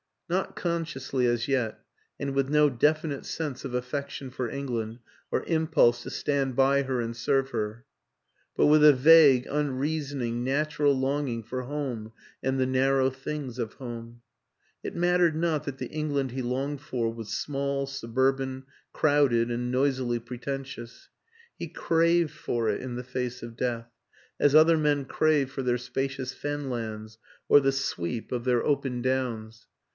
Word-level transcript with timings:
Not 0.27 0.55
consciously 0.55 1.27
as 1.27 1.47
yet 1.49 1.79
and 2.17 2.33
with 2.33 2.49
no 2.49 2.69
definite 2.69 3.25
sense 3.25 3.65
of 3.65 3.73
affection 3.75 4.31
for 4.31 4.49
England 4.49 4.99
or 5.29 5.43
impulse 5.45 6.03
to 6.03 6.09
stand 6.09 6.55
by 6.55 6.83
her 6.83 7.01
and 7.01 7.15
serve 7.15 7.49
her; 7.49 7.85
but 8.55 8.65
with 8.67 8.83
a 8.83 8.93
vague, 8.93 9.45
unreasoning, 9.47 10.41
natural 10.43 10.93
longing 10.97 11.43
for 11.43 11.63
home 11.63 12.13
and 12.41 12.59
the 12.59 12.65
narrow 12.65 13.09
things 13.11 13.59
of 13.59 13.73
home. 13.73 14.21
It 14.83 14.95
mattered 14.95 15.35
not 15.35 15.65
that 15.65 15.77
the 15.79 15.89
England 15.91 16.31
he 16.31 16.41
longed 16.41 16.81
for 16.81 17.13
was 17.13 17.33
small, 17.33 17.85
suburban, 17.85 18.63
crowded 18.93 19.51
and 19.51 19.69
noisily 19.69 20.17
pretentious; 20.19 21.09
he 21.59 21.67
craved 21.67 22.31
for 22.31 22.69
it 22.69 22.81
in 22.81 22.95
the 22.95 23.03
face 23.03 23.43
of 23.43 23.57
death, 23.57 23.91
as 24.39 24.55
other 24.55 24.77
men 24.77 25.05
crave 25.05 25.51
for 25.51 25.61
their 25.61 25.77
spacious 25.77 26.33
fenlands 26.33 27.17
or 27.49 27.59
the 27.59 27.73
sweep 27.73 28.31
of 28.31 28.45
their 28.45 28.63
open 28.65 29.01
114 29.01 29.01
WILLIAM 29.03 29.19
AN 29.19 29.27
ENGLISHMAN 29.27 29.45
downs. 29.45 29.67